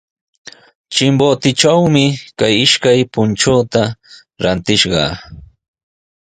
[0.93, 2.05] Chimbotetrawmi
[2.39, 3.81] kay ishkay punchuta
[4.43, 5.11] rantishqaa.